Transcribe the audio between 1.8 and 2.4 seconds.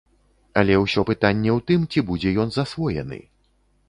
ці будзе